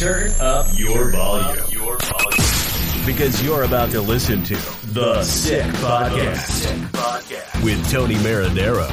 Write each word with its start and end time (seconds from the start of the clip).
Turn 0.00 0.32
up 0.40 0.66
your 0.78 1.10
volume. 1.10 1.62
Your 1.68 1.98
volume. 1.98 3.04
Because 3.04 3.44
you're 3.44 3.64
about 3.64 3.90
to 3.90 4.00
listen 4.00 4.42
to 4.44 4.54
The 4.94 5.22
Sick 5.22 5.66
Podcast, 5.74 7.62
with 7.62 7.90
Tony 7.90 8.14
Marinaro. 8.14 8.88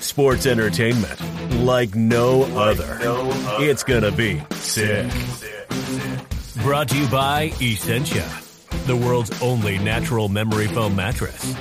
Sports 0.00 0.46
entertainment 0.46 1.20
like 1.64 1.96
no 1.96 2.44
other. 2.56 2.96
It's 3.60 3.82
going 3.82 4.04
to 4.04 4.12
be 4.12 4.40
sick. 4.52 5.10
Brought 6.62 6.88
to 6.90 6.96
you 6.96 7.08
by 7.08 7.52
Essentia, 7.60 8.30
the 8.86 8.94
world's 8.94 9.42
only 9.42 9.78
natural 9.78 10.28
memory 10.28 10.68
foam 10.68 10.94
mattress. 10.94 11.54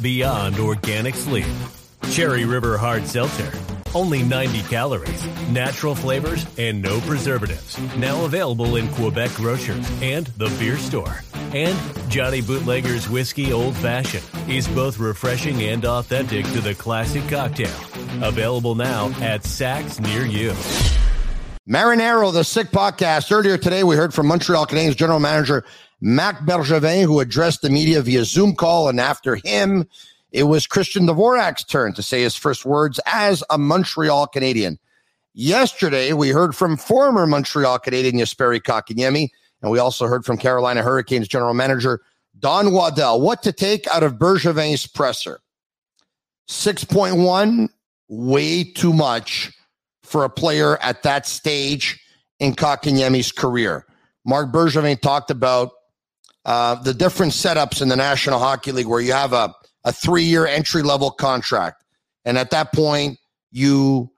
Beyond 0.00 0.60
organic 0.60 1.16
sleep. 1.16 1.46
Cherry 2.12 2.44
River 2.44 2.78
Hard 2.78 3.04
Seltzer. 3.08 3.50
Only 3.94 4.22
90 4.22 4.62
calories, 4.62 5.26
natural 5.50 5.94
flavors, 5.94 6.46
and 6.56 6.80
no 6.80 7.00
preservatives. 7.00 7.78
Now 7.96 8.24
available 8.24 8.76
in 8.76 8.88
Quebec 8.94 9.32
grocers 9.34 9.86
and 10.00 10.26
the 10.38 10.48
beer 10.58 10.78
store. 10.78 11.22
And 11.52 11.78
Johnny 12.10 12.40
Bootlegger's 12.40 13.08
Whiskey 13.08 13.52
Old 13.52 13.76
Fashioned 13.76 14.24
is 14.48 14.66
both 14.68 14.98
refreshing 14.98 15.62
and 15.62 15.84
authentic 15.84 16.46
to 16.46 16.60
the 16.60 16.74
classic 16.74 17.28
cocktail. 17.28 17.76
Available 18.22 18.74
now 18.74 19.08
at 19.20 19.42
Saks 19.42 20.00
near 20.00 20.24
you. 20.24 20.52
Marinaro, 21.68 22.32
the 22.32 22.44
Sick 22.44 22.68
Podcast. 22.68 23.30
Earlier 23.30 23.58
today, 23.58 23.84
we 23.84 23.94
heard 23.94 24.14
from 24.14 24.26
Montreal 24.26 24.66
Canadiens 24.66 24.96
general 24.96 25.20
manager 25.20 25.64
Marc 26.00 26.40
Bergevin, 26.40 27.04
who 27.04 27.20
addressed 27.20 27.62
the 27.62 27.70
media 27.70 28.00
via 28.00 28.24
Zoom 28.24 28.56
call. 28.56 28.88
And 28.88 28.98
after 28.98 29.36
him, 29.36 29.86
it 30.32 30.44
was 30.44 30.66
Christian 30.66 31.06
Dvorak's 31.06 31.62
turn 31.64 31.92
to 31.92 32.02
say 32.02 32.22
his 32.22 32.34
first 32.34 32.64
words 32.64 32.98
as 33.06 33.44
a 33.50 33.58
Montreal 33.58 34.26
Canadien. 34.26 34.78
Yesterday, 35.34 36.12
we 36.14 36.30
heard 36.30 36.56
from 36.56 36.76
former 36.76 37.26
Montreal 37.26 37.78
Canadien 37.78 38.14
Jesperi 38.14 38.60
Kotkaniemi, 38.60 39.28
and 39.60 39.70
we 39.70 39.78
also 39.78 40.06
heard 40.06 40.24
from 40.24 40.38
Carolina 40.38 40.82
Hurricanes 40.82 41.28
general 41.28 41.54
manager 41.54 42.00
Don 42.38 42.72
Waddell. 42.72 43.20
What 43.20 43.42
to 43.42 43.52
take 43.52 43.86
out 43.88 44.02
of 44.02 44.14
Bergevin's 44.14 44.86
presser? 44.86 45.40
6.1, 46.48 47.68
way 48.08 48.64
too 48.64 48.92
much 48.92 49.52
for 50.02 50.24
a 50.24 50.30
player 50.30 50.76
at 50.78 51.02
that 51.02 51.26
stage 51.26 52.00
in 52.40 52.54
Kotkaniemi's 52.54 53.32
career. 53.32 53.86
Marc 54.24 54.50
Bergevin 54.50 55.00
talked 55.00 55.30
about 55.30 55.72
uh, 56.44 56.74
the 56.76 56.94
different 56.94 57.32
setups 57.32 57.80
in 57.80 57.88
the 57.88 57.96
National 57.96 58.38
Hockey 58.38 58.72
League 58.72 58.86
where 58.86 59.00
you 59.00 59.12
have 59.12 59.32
a 59.32 59.54
a 59.84 59.92
three 59.92 60.24
year 60.24 60.46
entry 60.46 60.82
level 60.82 61.10
contract. 61.10 61.84
And 62.24 62.38
at 62.38 62.50
that 62.50 62.72
point, 62.72 63.18
you, 63.50 64.10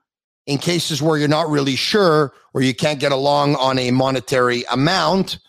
in 0.45 0.57
cases 0.57 1.01
where 1.01 1.17
you're 1.17 1.27
not 1.27 1.49
really 1.49 1.75
sure 1.75 2.33
or 2.53 2.61
you 2.61 2.73
can't 2.73 2.99
get 2.99 3.11
along 3.11 3.55
on 3.55 3.79
a 3.79 3.91
monetary 3.91 4.63
amount, 4.71 5.39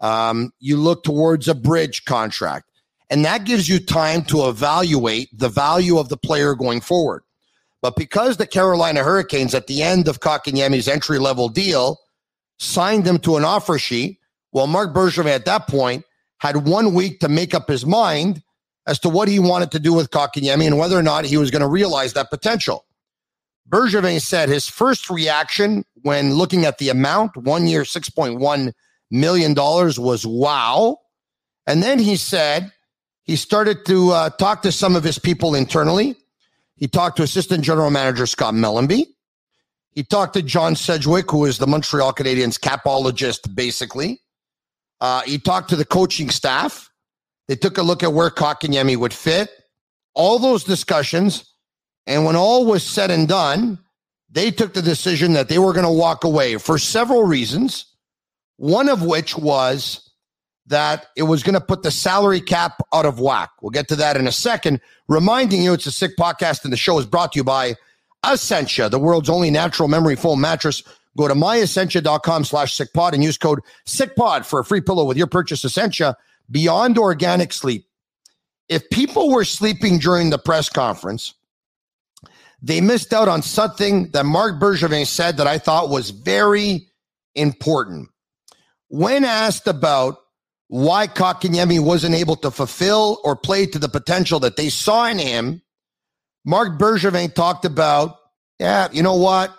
um, 0.00 0.52
you 0.58 0.76
look 0.76 1.04
towards 1.04 1.48
a 1.48 1.54
bridge 1.54 2.04
contract. 2.04 2.64
And 3.10 3.24
that 3.24 3.44
gives 3.44 3.68
you 3.68 3.78
time 3.78 4.22
to 4.24 4.48
evaluate 4.48 5.28
the 5.36 5.48
value 5.48 5.98
of 5.98 6.08
the 6.08 6.16
player 6.16 6.54
going 6.54 6.80
forward. 6.80 7.22
But 7.80 7.96
because 7.96 8.36
the 8.36 8.46
Carolina 8.46 9.02
Hurricanes 9.02 9.54
at 9.54 9.66
the 9.66 9.82
end 9.82 10.08
of 10.08 10.20
Kotkaniemi's 10.20 10.88
entry 10.88 11.18
level 11.18 11.48
deal 11.48 11.98
signed 12.58 13.06
him 13.06 13.18
to 13.20 13.36
an 13.36 13.44
offer 13.44 13.78
sheet, 13.78 14.18
well, 14.52 14.66
Marc 14.66 14.94
Bergevin 14.94 15.26
at 15.26 15.44
that 15.44 15.68
point 15.68 16.04
had 16.38 16.68
one 16.68 16.92
week 16.92 17.20
to 17.20 17.28
make 17.28 17.54
up 17.54 17.68
his 17.68 17.86
mind 17.86 18.42
as 18.88 18.98
to 19.00 19.08
what 19.08 19.28
he 19.28 19.38
wanted 19.38 19.70
to 19.70 19.78
do 19.78 19.92
with 19.92 20.10
Kotkaniemi 20.10 20.66
and 20.66 20.78
whether 20.78 20.98
or 20.98 21.02
not 21.02 21.26
he 21.26 21.36
was 21.36 21.50
going 21.50 21.62
to 21.62 21.68
realize 21.68 22.14
that 22.14 22.30
potential. 22.30 22.86
Bergevin 23.68 24.18
said 24.20 24.48
his 24.48 24.66
first 24.66 25.10
reaction 25.10 25.84
when 26.02 26.34
looking 26.34 26.64
at 26.64 26.78
the 26.78 26.88
amount, 26.88 27.36
one 27.36 27.66
year, 27.66 27.82
$6.1 27.82 28.72
million, 29.10 29.54
was 29.54 30.26
wow. 30.26 30.96
And 31.66 31.82
then 31.82 31.98
he 31.98 32.16
said 32.16 32.72
he 33.24 33.36
started 33.36 33.84
to 33.84 34.10
uh, 34.12 34.30
talk 34.30 34.62
to 34.62 34.72
some 34.72 34.96
of 34.96 35.04
his 35.04 35.18
people 35.18 35.54
internally. 35.54 36.16
He 36.76 36.88
talked 36.88 37.18
to 37.18 37.22
Assistant 37.22 37.62
General 37.62 37.90
Manager 37.90 38.24
Scott 38.24 38.54
Mellanby. 38.54 39.04
He 39.90 40.02
talked 40.02 40.32
to 40.32 40.42
John 40.42 40.76
Sedgwick, 40.76 41.30
who 41.30 41.44
is 41.44 41.58
the 41.58 41.66
Montreal 41.66 42.14
Canadiens 42.14 42.58
capologist, 42.58 43.54
basically. 43.54 44.22
Uh, 44.98 45.22
he 45.22 45.38
talked 45.38 45.68
to 45.70 45.76
the 45.76 45.84
coaching 45.84 46.30
staff. 46.30 46.87
They 47.48 47.56
took 47.56 47.78
a 47.78 47.82
look 47.82 48.02
at 48.02 48.12
where 48.12 48.30
Kotkaniemi 48.30 48.96
would 48.96 49.14
fit, 49.14 49.50
all 50.14 50.38
those 50.38 50.64
discussions. 50.64 51.52
And 52.06 52.24
when 52.24 52.36
all 52.36 52.64
was 52.66 52.82
said 52.82 53.10
and 53.10 53.26
done, 53.26 53.78
they 54.30 54.50
took 54.50 54.74
the 54.74 54.82
decision 54.82 55.32
that 55.32 55.48
they 55.48 55.58
were 55.58 55.72
going 55.72 55.86
to 55.86 55.92
walk 55.92 56.24
away 56.24 56.56
for 56.58 56.78
several 56.78 57.24
reasons. 57.24 57.86
One 58.56 58.88
of 58.88 59.02
which 59.02 59.36
was 59.36 60.10
that 60.66 61.06
it 61.16 61.22
was 61.22 61.42
going 61.42 61.54
to 61.54 61.60
put 61.60 61.82
the 61.82 61.90
salary 61.90 62.40
cap 62.40 62.82
out 62.92 63.06
of 63.06 63.20
whack. 63.20 63.50
We'll 63.62 63.70
get 63.70 63.88
to 63.88 63.96
that 63.96 64.16
in 64.16 64.26
a 64.26 64.32
second. 64.32 64.80
Reminding 65.08 65.62
you, 65.62 65.72
it's 65.72 65.86
a 65.86 65.92
sick 65.92 66.16
podcast, 66.18 66.64
and 66.64 66.72
the 66.72 66.76
show 66.76 66.98
is 66.98 67.06
brought 67.06 67.32
to 67.32 67.38
you 67.38 67.44
by 67.44 67.76
Essentia, 68.26 68.88
the 68.88 68.98
world's 68.98 69.30
only 69.30 69.50
natural 69.50 69.88
memory 69.88 70.16
foam 70.16 70.40
mattress. 70.40 70.82
Go 71.16 71.28
to 71.28 71.34
myessentia.com 71.34 72.44
slash 72.44 72.76
sickpod 72.76 73.12
and 73.12 73.24
use 73.24 73.38
code 73.38 73.60
sickpod 73.86 74.44
for 74.44 74.60
a 74.60 74.64
free 74.64 74.80
pillow 74.80 75.04
with 75.04 75.16
your 75.16 75.26
purchase. 75.26 75.64
Essentia 75.64 76.16
beyond 76.50 76.98
organic 76.98 77.52
sleep, 77.52 77.86
if 78.68 78.88
people 78.90 79.30
were 79.30 79.44
sleeping 79.44 79.98
during 79.98 80.30
the 80.30 80.38
press 80.38 80.68
conference, 80.68 81.34
they 82.60 82.80
missed 82.80 83.12
out 83.12 83.28
on 83.28 83.42
something 83.42 84.10
that 84.10 84.26
Marc 84.26 84.60
Bergevin 84.60 85.06
said 85.06 85.36
that 85.36 85.46
I 85.46 85.58
thought 85.58 85.90
was 85.90 86.10
very 86.10 86.88
important. 87.34 88.08
When 88.88 89.24
asked 89.24 89.66
about 89.66 90.18
why 90.68 91.06
Kotkaniemi 91.06 91.80
wasn't 91.80 92.14
able 92.14 92.36
to 92.36 92.50
fulfill 92.50 93.20
or 93.24 93.36
play 93.36 93.64
to 93.66 93.78
the 93.78 93.88
potential 93.88 94.40
that 94.40 94.56
they 94.56 94.68
saw 94.68 95.06
in 95.06 95.18
him, 95.18 95.62
Marc 96.44 96.78
Bergevin 96.78 97.32
talked 97.32 97.64
about, 97.64 98.16
yeah, 98.58 98.88
you 98.92 99.02
know 99.02 99.16
what? 99.16 99.54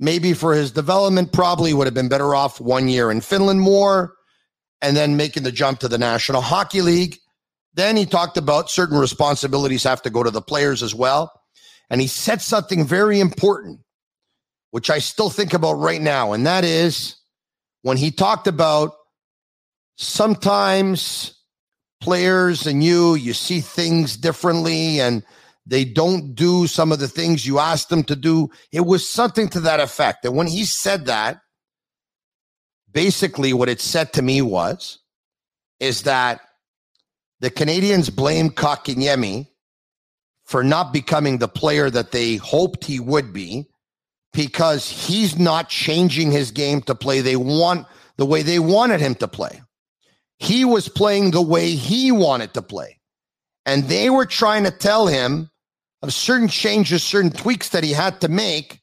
Maybe 0.00 0.32
for 0.32 0.54
his 0.54 0.70
development, 0.70 1.32
probably 1.32 1.74
would 1.74 1.86
have 1.86 1.94
been 1.94 2.08
better 2.08 2.34
off 2.34 2.60
one 2.60 2.88
year 2.88 3.10
in 3.10 3.20
Finland 3.20 3.60
more 3.60 4.14
and 4.80 4.96
then 4.96 5.16
making 5.16 5.42
the 5.42 5.52
jump 5.52 5.80
to 5.80 5.88
the 5.88 5.98
National 5.98 6.40
Hockey 6.40 6.82
League. 6.82 7.16
Then 7.74 7.96
he 7.96 8.06
talked 8.06 8.36
about 8.36 8.70
certain 8.70 8.98
responsibilities 8.98 9.84
have 9.84 10.02
to 10.02 10.10
go 10.10 10.22
to 10.22 10.30
the 10.30 10.42
players 10.42 10.82
as 10.82 10.94
well. 10.94 11.32
And 11.90 12.00
he 12.00 12.06
said 12.06 12.42
something 12.42 12.84
very 12.84 13.20
important, 13.20 13.80
which 14.70 14.90
I 14.90 14.98
still 14.98 15.30
think 15.30 15.54
about 15.54 15.74
right 15.74 16.00
now. 16.00 16.32
And 16.32 16.46
that 16.46 16.64
is 16.64 17.16
when 17.82 17.96
he 17.96 18.10
talked 18.10 18.46
about 18.46 18.92
sometimes 19.96 21.34
players 22.00 22.66
and 22.66 22.82
you, 22.82 23.14
you 23.14 23.32
see 23.32 23.60
things 23.60 24.16
differently 24.16 25.00
and 25.00 25.24
they 25.66 25.84
don't 25.84 26.34
do 26.34 26.66
some 26.66 26.92
of 26.92 26.98
the 26.98 27.08
things 27.08 27.46
you 27.46 27.58
asked 27.58 27.90
them 27.90 28.02
to 28.04 28.16
do. 28.16 28.48
It 28.72 28.86
was 28.86 29.06
something 29.06 29.48
to 29.50 29.60
that 29.60 29.80
effect. 29.80 30.24
And 30.24 30.34
when 30.36 30.46
he 30.46 30.64
said 30.64 31.06
that, 31.06 31.40
basically 32.98 33.52
what 33.52 33.68
it 33.68 33.80
said 33.80 34.12
to 34.12 34.22
me 34.22 34.42
was 34.42 34.98
is 35.78 36.02
that 36.02 36.40
the 37.38 37.48
Canadiens 37.48 38.12
blame 38.12 38.50
Kotkaniemi 38.50 39.46
for 40.42 40.64
not 40.64 40.92
becoming 40.92 41.38
the 41.38 41.46
player 41.46 41.88
that 41.90 42.10
they 42.10 42.34
hoped 42.34 42.84
he 42.84 42.98
would 42.98 43.32
be 43.32 43.68
because 44.32 44.90
he's 44.90 45.38
not 45.38 45.68
changing 45.68 46.32
his 46.32 46.50
game 46.50 46.80
to 46.82 46.94
play 46.96 47.20
they 47.20 47.36
want 47.36 47.86
the 48.16 48.26
way 48.26 48.42
they 48.42 48.58
wanted 48.58 48.98
him 48.98 49.14
to 49.14 49.28
play. 49.28 49.62
He 50.40 50.64
was 50.64 50.88
playing 50.88 51.30
the 51.30 51.40
way 51.40 51.76
he 51.76 52.10
wanted 52.10 52.52
to 52.54 52.62
play. 52.62 52.98
And 53.64 53.84
they 53.84 54.10
were 54.10 54.26
trying 54.26 54.64
to 54.64 54.72
tell 54.72 55.06
him 55.06 55.50
of 56.02 56.12
certain 56.12 56.48
changes, 56.48 57.04
certain 57.04 57.30
tweaks 57.30 57.68
that 57.68 57.84
he 57.84 57.92
had 57.92 58.20
to 58.22 58.28
make, 58.28 58.80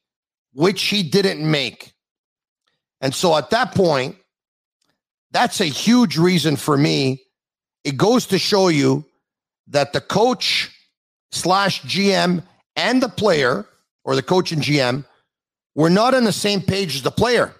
which 0.54 0.84
he 0.84 1.02
didn't 1.02 1.44
make. 1.50 1.92
And 3.00 3.14
so 3.14 3.36
at 3.36 3.50
that 3.50 3.74
point, 3.74 4.16
that's 5.30 5.60
a 5.60 5.66
huge 5.66 6.16
reason 6.16 6.56
for 6.56 6.76
me. 6.76 7.22
It 7.84 7.96
goes 7.96 8.26
to 8.26 8.38
show 8.38 8.68
you 8.68 9.04
that 9.68 9.92
the 9.92 10.00
coach 10.00 10.70
slash 11.30 11.82
GM 11.82 12.42
and 12.76 13.02
the 13.02 13.08
player, 13.08 13.66
or 14.04 14.14
the 14.14 14.22
coach 14.22 14.52
and 14.52 14.62
GM, 14.62 15.04
were 15.74 15.90
not 15.90 16.14
on 16.14 16.24
the 16.24 16.32
same 16.32 16.60
page 16.60 16.96
as 16.96 17.02
the 17.02 17.10
player. 17.10 17.54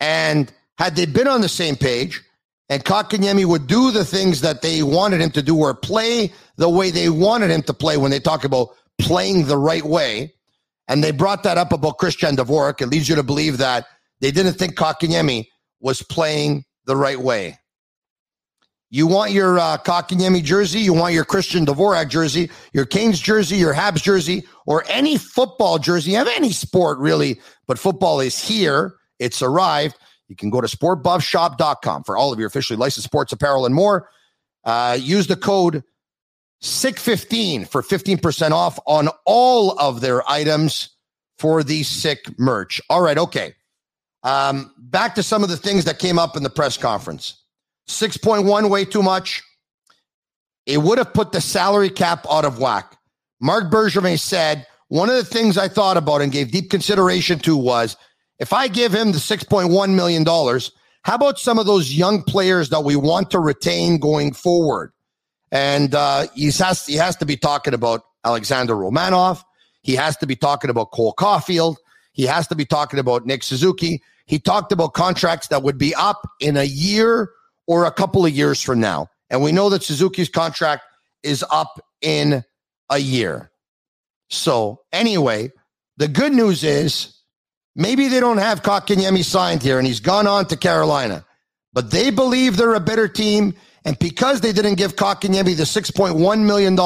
And 0.00 0.52
had 0.78 0.96
they 0.96 1.06
been 1.06 1.28
on 1.28 1.40
the 1.40 1.48
same 1.48 1.76
page, 1.76 2.22
and 2.68 2.84
Kotkaniemi 2.84 3.44
would 3.44 3.66
do 3.66 3.90
the 3.90 4.04
things 4.04 4.40
that 4.40 4.60
they 4.60 4.82
wanted 4.82 5.20
him 5.20 5.30
to 5.30 5.42
do 5.42 5.56
or 5.56 5.72
play 5.72 6.32
the 6.56 6.68
way 6.68 6.90
they 6.90 7.08
wanted 7.08 7.50
him 7.50 7.62
to 7.62 7.72
play 7.72 7.96
when 7.96 8.10
they 8.10 8.20
talk 8.20 8.44
about 8.44 8.70
playing 8.98 9.46
the 9.46 9.56
right 9.56 9.84
way. 9.84 10.32
And 10.88 11.02
they 11.02 11.10
brought 11.10 11.42
that 11.42 11.58
up 11.58 11.72
about 11.72 11.98
Christian 11.98 12.36
Dvorak. 12.36 12.80
It 12.80 12.86
leads 12.86 13.08
you 13.08 13.16
to 13.16 13.22
believe 13.22 13.58
that 13.58 13.86
they 14.20 14.30
didn't 14.30 14.54
think 14.54 14.76
Kotkaniemi 14.76 15.46
was 15.80 16.02
playing 16.02 16.64
the 16.86 16.96
right 16.96 17.18
way. 17.18 17.58
You 18.88 19.08
want 19.08 19.32
your 19.32 19.58
uh, 19.58 19.78
Kotkaniemi 19.78 20.44
jersey, 20.44 20.78
you 20.78 20.92
want 20.94 21.12
your 21.12 21.24
Christian 21.24 21.66
Dvorak 21.66 22.08
jersey, 22.08 22.50
your 22.72 22.86
Canes 22.86 23.18
jersey, 23.18 23.56
your 23.56 23.74
Habs 23.74 24.00
jersey, 24.00 24.46
or 24.64 24.84
any 24.88 25.18
football 25.18 25.78
jersey 25.78 26.16
of 26.16 26.28
any 26.28 26.52
sport, 26.52 26.98
really. 26.98 27.40
But 27.66 27.80
football 27.80 28.20
is 28.20 28.40
here. 28.40 28.94
It's 29.18 29.42
arrived. 29.42 29.96
You 30.28 30.36
can 30.36 30.50
go 30.50 30.60
to 30.60 30.68
sportbuffshop.com 30.68 32.04
for 32.04 32.16
all 32.16 32.32
of 32.32 32.38
your 32.38 32.48
officially 32.48 32.76
licensed 32.76 33.06
sports 33.06 33.32
apparel 33.32 33.66
and 33.66 33.74
more. 33.74 34.08
Uh, 34.64 34.96
use 35.00 35.26
the 35.26 35.36
code 35.36 35.82
SICK15 36.62 37.68
for 37.68 37.82
15% 37.82 38.50
off 38.50 38.78
on 38.86 39.08
all 39.24 39.78
of 39.78 40.00
their 40.00 40.28
items 40.28 40.90
for 41.38 41.62
the 41.62 41.82
sick 41.82 42.38
merch. 42.38 42.80
All 42.88 43.02
right, 43.02 43.18
okay. 43.18 43.54
Um, 44.22 44.72
back 44.78 45.14
to 45.16 45.22
some 45.22 45.42
of 45.42 45.50
the 45.50 45.56
things 45.56 45.84
that 45.84 45.98
came 45.98 46.18
up 46.18 46.36
in 46.36 46.42
the 46.42 46.50
press 46.50 46.76
conference. 46.76 47.42
6.1 47.88 48.68
way 48.70 48.84
too 48.84 49.02
much. 49.02 49.42
It 50.64 50.78
would 50.78 50.98
have 50.98 51.14
put 51.14 51.32
the 51.32 51.40
salary 51.40 51.90
cap 51.90 52.26
out 52.28 52.44
of 52.44 52.58
whack. 52.58 52.96
Marc 53.40 53.70
Bergevin 53.70 54.18
said, 54.18 54.66
one 54.88 55.08
of 55.08 55.16
the 55.16 55.24
things 55.24 55.58
I 55.58 55.68
thought 55.68 55.96
about 55.96 56.22
and 56.22 56.32
gave 56.32 56.50
deep 56.50 56.70
consideration 56.70 57.38
to 57.40 57.56
was 57.56 57.96
if 58.38 58.52
I 58.52 58.68
give 58.68 58.94
him 58.94 59.12
the 59.12 59.18
$6.1 59.18 59.94
million, 59.94 60.24
how 60.24 61.14
about 61.14 61.38
some 61.38 61.58
of 61.58 61.66
those 61.66 61.94
young 61.94 62.22
players 62.22 62.70
that 62.70 62.82
we 62.82 62.96
want 62.96 63.30
to 63.30 63.38
retain 63.38 63.98
going 63.98 64.32
forward? 64.32 64.92
And 65.56 65.94
uh, 65.94 66.26
he, 66.34 66.50
has, 66.50 66.84
he 66.84 66.96
has 66.96 67.16
to 67.16 67.24
be 67.24 67.38
talking 67.38 67.72
about 67.72 68.02
Alexander 68.26 68.74
Romanov. 68.74 69.42
He 69.80 69.94
has 69.94 70.14
to 70.18 70.26
be 70.26 70.36
talking 70.36 70.68
about 70.68 70.90
Cole 70.90 71.14
Caufield. 71.16 71.76
He 72.12 72.24
has 72.24 72.46
to 72.48 72.54
be 72.54 72.66
talking 72.66 72.98
about 72.98 73.24
Nick 73.24 73.42
Suzuki. 73.42 74.02
He 74.26 74.38
talked 74.38 74.70
about 74.70 74.92
contracts 74.92 75.48
that 75.48 75.62
would 75.62 75.78
be 75.78 75.94
up 75.94 76.28
in 76.40 76.58
a 76.58 76.64
year 76.64 77.30
or 77.66 77.86
a 77.86 77.90
couple 77.90 78.26
of 78.26 78.32
years 78.32 78.60
from 78.60 78.80
now. 78.80 79.08
And 79.30 79.42
we 79.42 79.50
know 79.50 79.70
that 79.70 79.82
Suzuki's 79.82 80.28
contract 80.28 80.82
is 81.22 81.42
up 81.50 81.80
in 82.02 82.44
a 82.90 82.98
year. 82.98 83.50
So, 84.28 84.82
anyway, 84.92 85.52
the 85.96 86.08
good 86.08 86.34
news 86.34 86.64
is 86.64 87.16
maybe 87.74 88.08
they 88.08 88.20
don't 88.20 88.38
have 88.38 88.62
Kotkaniemi 88.62 89.24
signed 89.24 89.62
here 89.62 89.78
and 89.78 89.86
he's 89.86 90.00
gone 90.00 90.26
on 90.26 90.48
to 90.48 90.56
Carolina, 90.58 91.24
but 91.72 91.92
they 91.92 92.10
believe 92.10 92.58
they're 92.58 92.74
a 92.74 92.80
better 92.80 93.08
team. 93.08 93.54
And 93.86 93.96
because 94.00 94.40
they 94.40 94.52
didn't 94.52 94.74
give 94.74 94.96
Kotkaniemi 94.96 95.56
the 95.56 95.62
$6.1 95.62 96.44
million, 96.44 96.76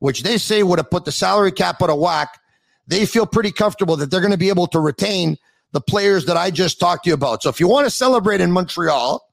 which 0.00 0.22
they 0.22 0.36
say 0.36 0.62
would 0.62 0.78
have 0.78 0.90
put 0.90 1.06
the 1.06 1.10
salary 1.10 1.50
cap 1.50 1.80
out 1.80 1.88
of 1.88 1.98
whack, 1.98 2.38
they 2.86 3.06
feel 3.06 3.26
pretty 3.26 3.50
comfortable 3.50 3.96
that 3.96 4.10
they're 4.10 4.20
going 4.20 4.32
to 4.32 4.38
be 4.38 4.50
able 4.50 4.66
to 4.68 4.78
retain 4.78 5.38
the 5.72 5.80
players 5.80 6.26
that 6.26 6.36
I 6.36 6.50
just 6.50 6.78
talked 6.78 7.04
to 7.04 7.10
you 7.10 7.14
about. 7.14 7.42
So 7.42 7.48
if 7.48 7.58
you 7.58 7.66
want 7.66 7.86
to 7.86 7.90
celebrate 7.90 8.42
in 8.42 8.52
Montreal, 8.52 9.26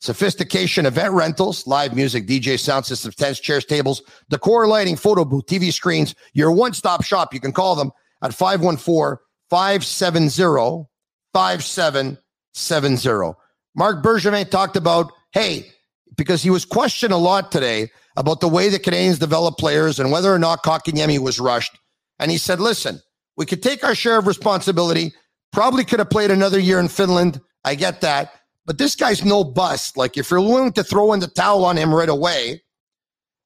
sophistication 0.00 0.86
event 0.86 1.12
rentals, 1.12 1.66
live 1.66 1.94
music, 1.94 2.26
DJ 2.26 2.58
sound 2.58 2.86
systems, 2.86 3.14
tents, 3.14 3.38
chairs, 3.38 3.66
tables, 3.66 4.00
decor 4.30 4.66
lighting, 4.66 4.96
photo 4.96 5.26
booth, 5.26 5.44
TV 5.44 5.70
screens, 5.70 6.14
your 6.32 6.50
one 6.50 6.72
stop 6.72 7.04
shop. 7.04 7.34
You 7.34 7.40
can 7.40 7.52
call 7.52 7.76
them 7.76 7.92
at 8.22 8.32
514 8.32 9.18
570 9.50 10.88
5770. 11.34 13.34
Marc 13.74 14.02
Bergevin 14.02 14.50
talked 14.50 14.76
about, 14.76 15.12
hey, 15.32 15.70
because 16.16 16.42
he 16.42 16.50
was 16.50 16.64
questioned 16.64 17.12
a 17.12 17.18
lot 17.18 17.50
today 17.52 17.90
about 18.16 18.40
the 18.40 18.48
way 18.48 18.68
the 18.68 18.78
Canadiens 18.78 19.18
develop 19.18 19.56
players 19.56 19.98
and 19.98 20.12
whether 20.12 20.32
or 20.32 20.38
not 20.38 20.62
Kotkaniemi 20.62 21.18
was 21.18 21.40
rushed. 21.40 21.78
And 22.18 22.30
he 22.30 22.38
said, 22.38 22.60
listen, 22.60 23.00
we 23.36 23.46
could 23.46 23.62
take 23.62 23.82
our 23.82 23.94
share 23.94 24.18
of 24.18 24.26
responsibility 24.26 25.12
Probably 25.52 25.84
could 25.84 25.98
have 25.98 26.10
played 26.10 26.30
another 26.30 26.58
year 26.58 26.80
in 26.80 26.88
Finland. 26.88 27.40
I 27.64 27.74
get 27.74 28.00
that. 28.00 28.32
But 28.64 28.78
this 28.78 28.96
guy's 28.96 29.24
no 29.24 29.44
bust. 29.44 29.96
Like, 29.96 30.16
if 30.16 30.30
you're 30.30 30.40
willing 30.40 30.72
to 30.72 30.82
throw 30.82 31.12
in 31.12 31.20
the 31.20 31.28
towel 31.28 31.64
on 31.64 31.76
him 31.76 31.94
right 31.94 32.08
away, 32.08 32.62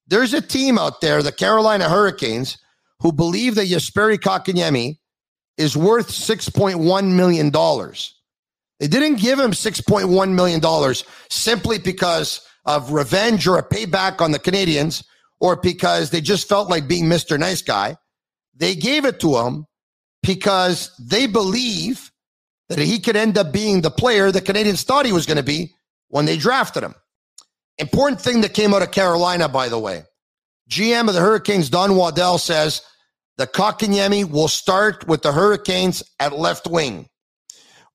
there's 0.07 0.33
a 0.33 0.41
team 0.41 0.79
out 0.79 1.01
there, 1.01 1.23
the 1.23 1.33
Carolina 1.33 1.89
Hurricanes, 1.89 2.59
who 3.01 3.13
believe 3.13 3.57
that 3.57 3.67
Jesperi 3.67 4.19
Kotkaniemi 4.19 4.99
is 5.59 5.77
worth 5.77 6.09
$6.1 6.09 7.13
million. 7.13 7.51
They 8.79 8.87
didn't 8.87 9.21
give 9.21 9.41
him 9.41 9.51
$6.1 9.51 10.33
million 10.33 10.95
simply 11.29 11.79
because 11.79 12.45
of 12.67 12.93
revenge 12.93 13.47
or 13.47 13.59
a 13.59 13.67
payback 13.67 14.21
on 14.21 14.33
the 14.33 14.39
Canadiens 14.39 15.05
or 15.41 15.57
because 15.57 16.11
they 16.11 16.21
just 16.21 16.49
felt 16.49 16.69
like 16.69 16.89
being 16.89 17.05
Mr. 17.05 17.39
Nice 17.39 17.63
Guy. 17.63 17.97
They 18.55 18.75
gave 18.75 19.05
it 19.05 19.21
to 19.21 19.37
him 19.37 19.67
because 20.23 20.91
they 20.99 21.27
believe 21.27 22.11
that 22.69 22.79
he 22.79 22.99
could 22.99 23.17
end 23.17 23.39
up 23.39 23.53
being 23.53 23.81
the 23.81 23.91
player 23.91 24.33
the 24.33 24.41
Canadiens 24.41 24.83
thought 24.83 25.07
he 25.07 25.13
was 25.13 25.27
going 25.27 25.37
to 25.37 25.43
be 25.43 25.75
when 26.09 26.25
they 26.25 26.37
drafted 26.37 26.83
him. 26.83 26.95
Important 27.79 28.21
thing 28.21 28.41
that 28.41 28.55
came 28.55 28.75
out 28.75 28.83
of 28.83 28.91
Carolina, 28.91 29.49
by 29.49 29.69
the 29.69 29.79
way. 29.79 30.03
GM 30.71 31.09
of 31.09 31.15
the 31.15 31.21
Hurricanes, 31.21 31.71
Don 31.71 31.95
Waddell, 31.95 32.39
says 32.39 32.83
the 33.37 33.47
Kotkaniemi 33.47 34.29
will 34.29 34.49
start 34.49 35.07
with 35.07 35.23
the 35.23 35.33
Hurricanes 35.33 36.03
at 36.19 36.37
left 36.37 36.67
wing. 36.67 37.09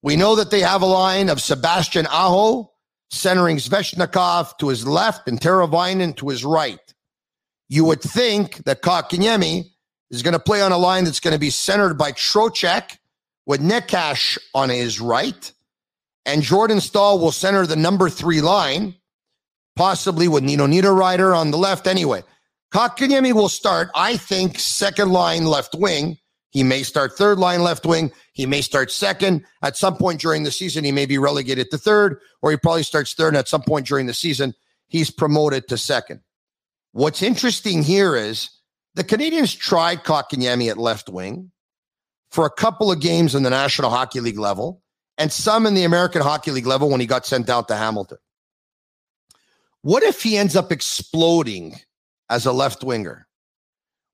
We 0.04 0.16
know 0.16 0.36
that 0.36 0.52
they 0.52 0.62
have 0.62 0.82
a 0.82 0.88
line 0.88 1.30
of 1.30 1.42
Sebastian 1.42 2.08
Aho 2.08 2.71
centering 3.12 3.58
Svechnikov 3.58 4.58
to 4.58 4.70
his 4.70 4.88
left 4.88 5.27
and 5.27 5.39
Teravainen 5.39 6.15
to 6.18 6.30
his 6.30 6.44
right. 6.44 6.80
You 7.70 7.86
would 7.86 8.01
think 8.01 8.63
that 8.63 8.82
Kotkaniemi 8.82 9.65
is 10.10 10.24
going 10.24 10.34
to 10.34 10.39
play 10.39 10.62
on 10.62 10.72
a 10.72 10.77
line 10.77 11.03
that's 11.03 11.20
going 11.20 11.34
to 11.34 11.39
be 11.39 11.50
centered 11.50 11.98
by 11.98 12.12
Trocheck 12.13 12.98
with 13.46 13.62
Necas 13.62 14.38
on 14.53 14.70
his 14.70 15.00
right. 15.00 15.51
And 16.25 16.41
Jordan 16.41 16.82
Staal 16.82 17.20
will 17.20 17.32
center 17.32 17.65
the 17.65 17.75
number 17.75 18.10
three 18.10 18.41
line, 18.41 18.96
possibly 19.75 20.27
with 20.27 20.44
Nino 20.44 20.68
Niederreiter 20.68 21.36
on 21.36 21.51
the 21.51 21.58
left. 21.58 21.88
Anyway, 21.88 22.24
Kotkaniemi 22.74 23.34
will 23.34 23.50
start, 23.50 23.89
I 23.96 24.18
think, 24.18 24.60
second 24.60 25.12
line 25.12 25.46
left 25.46 25.75
wing. 25.75 26.18
He 26.51 26.63
may 26.63 26.84
start 26.84 27.17
third 27.17 27.39
line 27.39 27.63
left 27.63 27.86
wing. 27.86 28.12
He 28.34 28.46
may 28.46 28.62
start 28.62 28.91
second. 28.91 29.46
At 29.62 29.77
some 29.77 29.96
point 29.96 30.22
during 30.22 30.43
the 30.43 30.51
season, 30.51 30.84
he 30.84 30.91
may 30.91 31.05
be 31.05 31.17
relegated 31.17 31.72
to 31.72 31.77
third, 31.77 32.20
or 32.41 32.51
he 32.51 32.58
probably 32.58 32.84
starts 32.84 33.13
third. 33.13 33.29
And 33.29 33.38
at 33.38 33.48
some 33.48 33.63
point 33.63 33.88
during 33.88 34.05
the 34.05 34.13
season, 34.13 34.53
he's 34.88 35.10
promoted 35.10 35.67
to 35.70 35.77
second. 35.77 36.22
What's 36.91 37.24
interesting 37.24 37.84
here 37.84 38.15
is 38.15 38.50
the 38.96 39.03
Canadiens 39.03 39.58
tried 39.58 40.03
Kotkaniemi 40.03 40.70
at 40.70 40.77
left 40.77 41.08
wing 41.08 41.51
for 42.29 42.46
a 42.46 42.51
couple 42.51 42.91
of 42.91 43.00
games 43.00 43.34
in 43.34 43.43
the 43.43 43.50
National 43.50 43.89
Hockey 43.89 44.20
League 44.20 44.39
level 44.39 44.84
and 45.17 45.31
some 45.31 45.65
in 45.65 45.74
the 45.74 45.86
American 45.86 46.22
Hockey 46.22 46.51
League 46.51 46.65
level 46.65 46.89
when 46.89 47.00
he 47.00 47.08
got 47.08 47.25
sent 47.25 47.50
out 47.50 47.70
to 47.70 47.75
Hamilton. 47.75 48.17
What 49.84 50.03
if 50.03 50.22
he 50.22 50.38
ends 50.38 50.55
up 50.55 50.72
exploding 50.72 51.75
as 52.29 52.46
a 52.46 52.51
left 52.51 52.84
winger? 52.84 53.27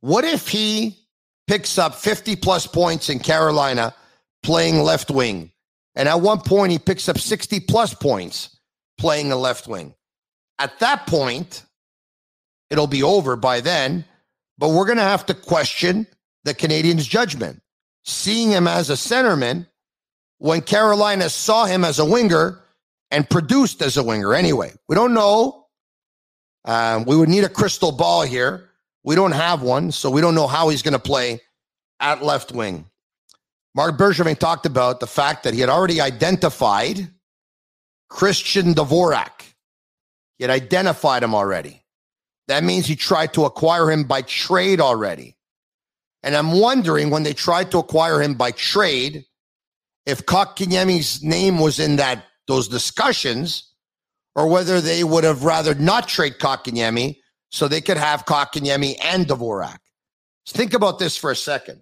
What 0.01 0.23
if 0.23 0.47
he 0.47 1.06
picks 1.47 1.77
up 1.77 1.95
50 1.95 2.35
plus 2.35 2.67
points 2.67 3.09
in 3.09 3.19
Carolina 3.19 3.93
playing 4.43 4.81
left 4.81 5.09
wing? 5.09 5.51
And 5.95 6.07
at 6.07 6.21
one 6.21 6.39
point, 6.41 6.71
he 6.71 6.79
picks 6.79 7.09
up 7.09 7.17
60 7.17 7.61
plus 7.61 7.93
points 7.93 8.57
playing 8.97 9.31
a 9.31 9.35
left 9.35 9.67
wing. 9.67 9.95
At 10.59 10.79
that 10.79 11.07
point, 11.07 11.63
it'll 12.69 12.87
be 12.87 13.03
over 13.03 13.35
by 13.35 13.61
then 13.61 14.05
but 14.57 14.69
we're 14.69 14.85
going 14.85 14.97
to 14.97 15.03
have 15.03 15.25
to 15.27 15.33
question 15.33 16.07
the 16.43 16.53
Canadiens' 16.53 17.07
judgment. 17.07 17.61
Seeing 18.05 18.49
him 18.49 18.67
as 18.67 18.89
a 18.89 18.93
centerman 18.93 19.67
when 20.37 20.61
Carolina 20.61 21.29
saw 21.29 21.65
him 21.65 21.83
as 21.83 21.99
a 21.99 22.05
winger 22.05 22.61
and 23.11 23.29
produced 23.29 23.81
as 23.81 23.97
a 23.97 24.03
winger. 24.03 24.33
Anyway, 24.33 24.71
we 24.87 24.95
don't 24.95 25.13
know. 25.13 25.67
Um, 26.65 27.05
we 27.05 27.15
would 27.15 27.29
need 27.29 27.43
a 27.43 27.49
crystal 27.49 27.91
ball 27.91 28.23
here. 28.23 28.69
We 29.07 29.15
don't 29.15 29.31
have 29.31 29.61
one, 29.61 29.93
so 29.93 30.11
we 30.11 30.19
don't 30.19 30.35
know 30.35 30.47
how 30.47 30.67
he's 30.67 30.81
going 30.81 30.91
to 30.91 30.99
play 30.99 31.39
at 32.01 32.23
left 32.23 32.51
wing. 32.51 32.89
Marc 33.73 33.97
Bergevin 33.97 34.37
talked 34.37 34.65
about 34.65 34.99
the 34.99 35.07
fact 35.07 35.43
that 35.43 35.53
he 35.53 35.61
had 35.61 35.69
already 35.69 36.01
identified 36.01 37.09
Christian 38.09 38.73
Dvorak. 38.73 39.43
He 40.37 40.43
had 40.43 40.51
identified 40.51 41.23
him 41.23 41.33
already. 41.33 41.85
That 42.49 42.65
means 42.65 42.85
he 42.85 42.97
tried 42.97 43.33
to 43.35 43.45
acquire 43.45 43.89
him 43.89 44.03
by 44.03 44.23
trade 44.23 44.81
already. 44.81 45.37
And 46.21 46.35
I'm 46.35 46.51
wondering 46.51 47.09
when 47.09 47.23
they 47.23 47.33
tried 47.33 47.71
to 47.71 47.77
acquire 47.77 48.21
him 48.21 48.33
by 48.33 48.51
trade, 48.51 49.23
if 50.05 50.25
Kotkaniemi's 50.25 51.23
name 51.23 51.59
was 51.59 51.79
in 51.79 51.95
that 51.95 52.25
those 52.49 52.67
discussions, 52.67 53.71
or 54.35 54.49
whether 54.49 54.81
they 54.81 55.05
would 55.05 55.23
have 55.23 55.45
rather 55.45 55.75
not 55.75 56.09
trade 56.09 56.39
Kotkaniemi 56.39 57.21
so 57.49 57.67
they 57.67 57.81
could 57.81 57.97
have 57.97 58.25
Kotkaniemi 58.25 58.97
and 59.03 59.25
Dvorak. 59.25 59.79
think 60.47 60.73
about 60.73 60.99
this 60.99 61.17
for 61.17 61.31
a 61.31 61.35
second 61.35 61.81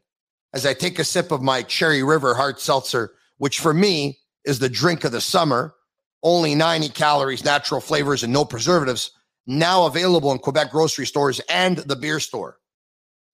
as 0.53 0.65
I 0.65 0.73
take 0.73 0.99
a 0.99 1.03
sip 1.03 1.31
of 1.31 1.41
my 1.41 1.63
Cherry 1.63 2.01
River 2.01 2.33
hard 2.33 2.59
seltzer, 2.59 3.11
which 3.37 3.59
for 3.59 3.73
me 3.73 4.19
is 4.45 4.59
the 4.59 4.69
drink 4.69 5.03
of 5.03 5.11
the 5.11 5.21
summer. 5.21 5.75
Only 6.23 6.55
90 6.55 6.89
calories, 6.89 7.43
natural 7.43 7.81
flavors, 7.81 8.23
and 8.23 8.33
no 8.33 8.45
preservatives. 8.45 9.11
Now 9.45 9.85
available 9.85 10.31
in 10.31 10.39
Quebec 10.39 10.71
grocery 10.71 11.05
stores 11.05 11.39
and 11.49 11.77
the 11.77 11.95
beer 11.95 12.19
store. 12.19 12.57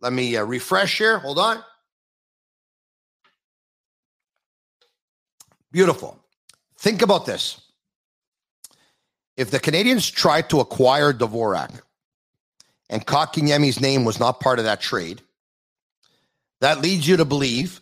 Let 0.01 0.13
me 0.13 0.35
uh, 0.35 0.43
refresh 0.43 0.97
here. 0.97 1.19
Hold 1.19 1.39
on. 1.39 1.63
Beautiful. 5.71 6.19
Think 6.79 7.01
about 7.01 7.25
this. 7.25 7.61
If 9.37 9.51
the 9.51 9.59
Canadiens 9.59 10.11
tried 10.11 10.49
to 10.49 10.59
acquire 10.59 11.13
Dvorak 11.13 11.81
and 12.91 13.07
Kotkaniemi's 13.07 13.79
name 13.79 14.03
was 14.03 14.19
not 14.19 14.41
part 14.41 14.59
of 14.59 14.65
that 14.65 14.81
trade, 14.81 15.21
that 16.59 16.81
leads 16.81 17.07
you 17.07 17.17
to 17.17 17.25
believe 17.25 17.79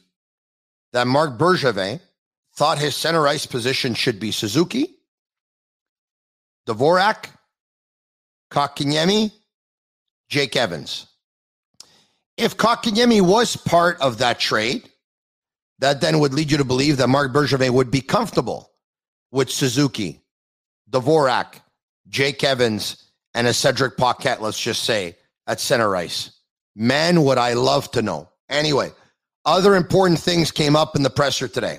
that 0.93 1.07
Marc 1.07 1.37
Bergevin 1.37 1.99
thought 2.55 2.77
his 2.77 2.95
center 2.95 3.27
ice 3.27 3.45
position 3.45 3.95
should 3.95 4.19
be 4.19 4.31
Suzuki, 4.31 4.95
Dvorak, 6.67 7.25
Kotkaniemi, 8.51 9.31
Jake 10.29 10.55
Evans. 10.55 11.07
If 12.37 12.55
Kotkaniemi 12.55 13.21
was 13.21 13.57
part 13.57 13.99
of 13.99 14.19
that 14.19 14.39
trade, 14.39 14.87
that 15.79 16.01
then 16.01 16.19
would 16.19 16.33
lead 16.33 16.51
you 16.51 16.57
to 16.57 16.63
believe 16.63 16.97
that 16.97 17.09
Marc 17.09 17.33
Bergevin 17.33 17.71
would 17.71 17.89
be 17.89 18.01
comfortable 18.01 18.69
with 19.31 19.49
Suzuki, 19.49 20.21
Dvorak, 20.89 21.61
Jake 22.07 22.43
Evans, 22.43 23.08
and 23.39 23.47
a 23.47 23.53
Cedric 23.53 23.95
Paquette, 23.95 24.41
let's 24.41 24.59
just 24.59 24.83
say, 24.83 25.15
at 25.47 25.61
center 25.61 25.95
ice. 25.95 26.31
Man, 26.75 27.23
would 27.23 27.37
I 27.37 27.53
love 27.53 27.89
to 27.91 28.01
know. 28.01 28.27
Anyway, 28.49 28.91
other 29.45 29.77
important 29.77 30.19
things 30.19 30.51
came 30.51 30.75
up 30.75 30.97
in 30.97 31.03
the 31.03 31.09
presser 31.09 31.47
today. 31.47 31.77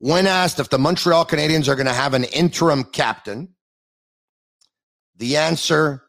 When 0.00 0.26
asked 0.26 0.60
if 0.60 0.68
the 0.68 0.78
Montreal 0.78 1.24
Canadiens 1.24 1.66
are 1.66 1.76
going 1.76 1.86
to 1.86 1.94
have 1.94 2.12
an 2.12 2.24
interim 2.24 2.84
captain, 2.84 3.54
the 5.16 5.38
answer 5.38 6.02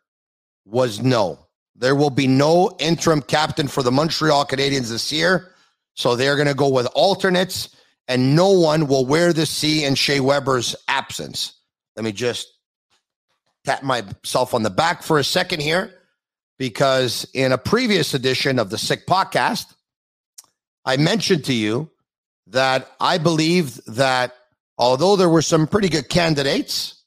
was 0.65 1.01
no. 1.01 1.47
There 1.77 1.95
will 1.95 2.09
be 2.09 2.27
no 2.27 2.75
interim 2.77 3.21
captain 3.21 3.69
for 3.69 3.83
the 3.83 3.91
Montreal 3.91 4.45
Canadiens 4.47 4.89
this 4.89 5.13
year. 5.13 5.53
So 5.93 6.17
they're 6.17 6.35
going 6.35 6.49
to 6.49 6.53
go 6.53 6.67
with 6.67 6.87
alternates, 6.87 7.73
and 8.09 8.35
no 8.35 8.51
one 8.51 8.87
will 8.87 9.05
wear 9.05 9.31
the 9.31 9.45
C 9.45 9.85
in 9.85 9.95
Shea 9.95 10.19
Weber's 10.19 10.75
absence. 10.89 11.53
Let 11.95 12.03
me 12.03 12.11
just 12.11 12.52
tap 13.65 13.83
myself 13.83 14.53
on 14.53 14.63
the 14.63 14.69
back 14.69 15.03
for 15.03 15.19
a 15.19 15.23
second 15.23 15.61
here, 15.61 15.93
because 16.57 17.25
in 17.33 17.51
a 17.51 17.57
previous 17.57 18.13
edition 18.13 18.59
of 18.59 18.69
the 18.69 18.77
Sick 18.77 19.05
Podcast, 19.07 19.73
I 20.85 20.97
mentioned 20.97 21.45
to 21.45 21.53
you 21.53 21.89
that 22.47 22.91
I 22.99 23.17
believe 23.17 23.83
that 23.85 24.35
although 24.77 25.15
there 25.15 25.29
were 25.29 25.41
some 25.41 25.67
pretty 25.67 25.89
good 25.89 26.09
candidates, 26.09 27.01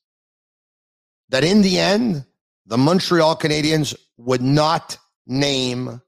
that 1.28 1.44
in 1.44 1.62
the 1.62 1.78
end, 1.78 2.24
the 2.66 2.78
Montreal 2.78 3.36
Canadiens 3.36 3.94
would 4.16 4.42
not 4.42 4.98
name 5.26 6.00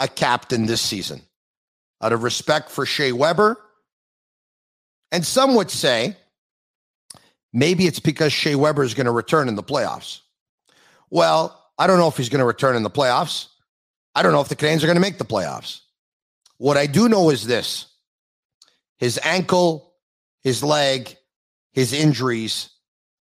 a 0.00 0.08
captain 0.08 0.66
this 0.66 0.80
season 0.80 1.22
out 2.02 2.12
of 2.12 2.22
respect 2.22 2.70
for 2.70 2.86
Shea 2.86 3.12
Weber. 3.12 3.58
And 5.12 5.24
some 5.24 5.54
would 5.54 5.70
say 5.70 6.16
maybe 7.54 7.86
it's 7.86 8.00
because 8.00 8.32
Shea 8.32 8.56
Weber 8.56 8.82
is 8.82 8.92
going 8.92 9.06
to 9.06 9.12
return 9.12 9.48
in 9.48 9.54
the 9.54 9.62
playoffs. 9.62 10.20
Well, 11.08 11.58
I 11.78 11.86
don't 11.86 11.98
know 11.98 12.08
if 12.08 12.16
he's 12.18 12.28
going 12.28 12.40
to 12.40 12.44
return 12.44 12.76
in 12.76 12.82
the 12.82 12.90
playoffs. 12.90 13.46
I 14.14 14.22
don't 14.22 14.32
know 14.32 14.40
if 14.40 14.48
the 14.48 14.56
Canadiens 14.56 14.82
are 14.82 14.86
going 14.86 14.96
to 14.96 15.00
make 15.00 15.18
the 15.18 15.24
playoffs. 15.24 15.80
What 16.58 16.76
I 16.76 16.86
do 16.86 17.08
know 17.08 17.30
is 17.30 17.46
this 17.46 17.86
his 18.98 19.18
ankle, 19.22 19.94
his 20.42 20.62
leg, 20.62 21.16
his 21.72 21.92
injuries, 21.92 22.70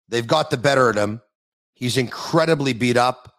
they've 0.08 0.26
got 0.26 0.50
the 0.50 0.56
better 0.56 0.88
of 0.88 0.96
him. 0.96 1.20
He's 1.74 1.96
incredibly 1.96 2.72
beat 2.72 2.96
up. 2.96 3.34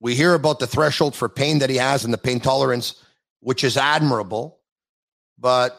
We 0.00 0.14
hear 0.14 0.34
about 0.34 0.60
the 0.60 0.66
threshold 0.66 1.16
for 1.16 1.28
pain 1.28 1.58
that 1.58 1.70
he 1.70 1.76
has 1.76 2.04
and 2.04 2.12
the 2.12 2.18
pain 2.18 2.40
tolerance, 2.40 3.02
which 3.40 3.64
is 3.64 3.76
admirable. 3.76 4.60
But 5.38 5.78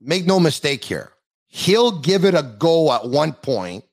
make 0.00 0.26
no 0.26 0.38
mistake 0.40 0.84
here, 0.84 1.12
he'll 1.48 2.00
give 2.00 2.24
it 2.24 2.34
a 2.34 2.42
go 2.42 2.92
at 2.92 3.08
one 3.08 3.32
point. 3.32 3.84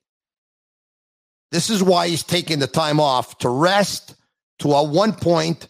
This 1.52 1.70
is 1.70 1.82
why 1.82 2.08
he's 2.08 2.24
taking 2.24 2.60
the 2.60 2.68
time 2.68 3.00
off 3.00 3.38
to 3.40 3.50
rest, 3.50 4.16
to 4.60 4.76
at 4.76 4.88
one 4.88 5.14
point 5.14 5.68